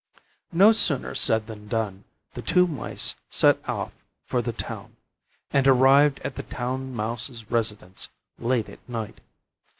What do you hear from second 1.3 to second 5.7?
than done: the two mice set off for the town and